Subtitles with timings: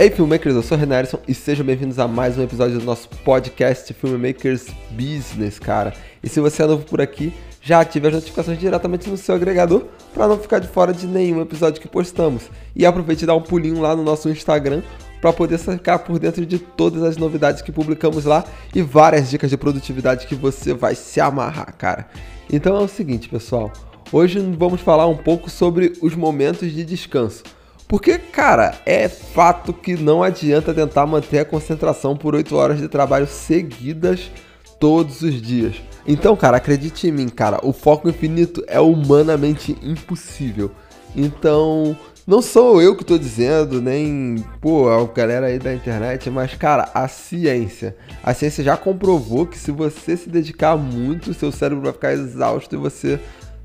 [0.00, 2.84] Ei, filmmakers, eu sou o Renan Erison e sejam bem-vindos a mais um episódio do
[2.86, 5.92] nosso podcast Filmmakers Business, cara.
[6.22, 9.84] E se você é novo por aqui, já ative as notificações diretamente no seu agregador
[10.14, 12.44] para não ficar de fora de nenhum episódio que postamos.
[12.74, 14.80] E aproveite e dá um pulinho lá no nosso Instagram
[15.20, 18.42] para poder ficar por dentro de todas as novidades que publicamos lá
[18.74, 22.08] e várias dicas de produtividade que você vai se amarrar, cara.
[22.50, 23.70] Então é o seguinte, pessoal.
[24.10, 27.42] Hoje vamos falar um pouco sobre os momentos de descanso.
[27.90, 32.86] Porque, cara, é fato que não adianta tentar manter a concentração por 8 horas de
[32.86, 34.30] trabalho seguidas
[34.78, 35.82] todos os dias.
[36.06, 40.70] Então, cara, acredite em mim, cara, o foco infinito é humanamente impossível.
[41.16, 46.54] Então, não sou eu que tô dizendo, nem, pô, a galera aí da internet, mas,
[46.54, 47.96] cara, a ciência.
[48.22, 52.72] A ciência já comprovou que se você se dedicar muito, seu cérebro vai ficar exausto
[52.72, 53.18] e você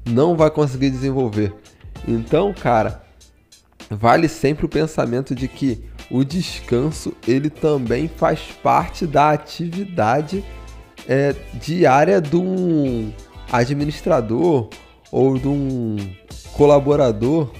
[0.03, 1.53] não vai conseguir desenvolver.
[2.07, 3.04] Então, cara,
[3.89, 10.43] vale sempre o pensamento de que o descanso ele também faz parte da atividade
[11.07, 13.11] é, diária de um
[13.51, 14.69] administrador
[15.11, 15.95] ou de um
[16.53, 17.51] colaborador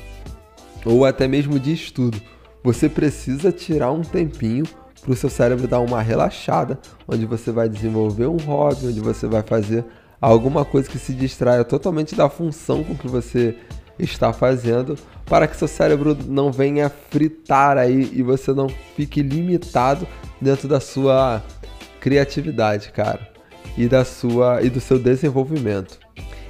[0.85, 2.21] ou até mesmo de estudo.
[2.63, 4.65] Você precisa tirar um tempinho
[5.01, 9.27] para o seu cérebro dar uma relaxada, onde você vai desenvolver um hobby, onde você
[9.27, 9.85] vai fazer
[10.19, 13.55] alguma coisa que se distraia totalmente da função com que você
[13.97, 20.07] está fazendo para que seu cérebro não venha fritar aí e você não fique limitado
[20.39, 21.41] dentro da sua
[21.99, 23.27] criatividade, cara,
[23.77, 25.99] e da sua e do seu desenvolvimento.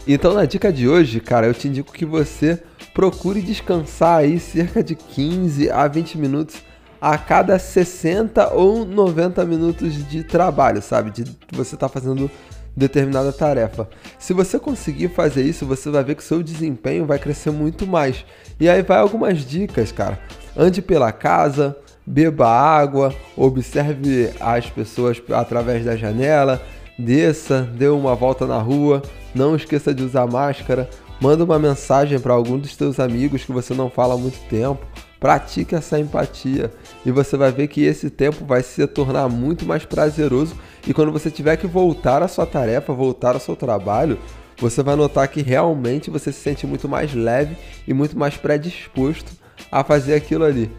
[0.07, 2.61] Então, na dica de hoje, cara, eu te indico que você
[2.93, 6.57] procure descansar aí cerca de 15 a 20 minutos
[7.01, 11.11] a cada 60 ou 90 minutos de trabalho, sabe?
[11.11, 12.29] De você tá fazendo
[12.75, 13.87] determinada tarefa.
[14.19, 18.25] Se você conseguir fazer isso, você vai ver que seu desempenho vai crescer muito mais.
[18.59, 20.19] E aí vai algumas dicas, cara.
[20.57, 26.61] Ande pela casa, beba água, observe as pessoas através da janela,
[26.97, 29.01] desça, dê uma volta na rua,
[29.33, 33.73] não esqueça de usar máscara, manda uma mensagem para algum dos seus amigos que você
[33.73, 34.85] não fala há muito tempo.
[35.19, 36.71] Pratique essa empatia
[37.05, 40.55] e você vai ver que esse tempo vai se tornar muito mais prazeroso
[40.87, 44.19] e quando você tiver que voltar à sua tarefa, voltar ao seu trabalho,
[44.57, 49.31] você vai notar que realmente você se sente muito mais leve e muito mais predisposto
[49.71, 50.71] a fazer aquilo ali.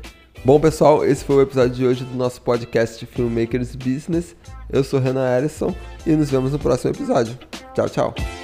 [0.45, 4.37] Bom, pessoal, esse foi o episódio de hoje do nosso podcast Filmmakers Business.
[4.71, 5.75] Eu sou Renan Ellison
[6.07, 7.37] e nos vemos no próximo episódio.
[7.75, 8.36] Tchau, tchau.